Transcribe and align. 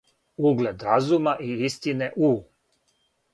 углед 0.47 0.79
разума 0.87 1.33
и 1.47 1.49
истине 1.67 2.11
у 2.29 2.31